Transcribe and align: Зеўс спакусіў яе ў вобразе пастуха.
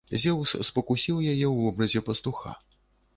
Зеўс 0.21 0.53
спакусіў 0.69 1.19
яе 1.25 1.33
ў 1.33 1.55
вобразе 1.67 1.99
пастуха. 2.09 2.55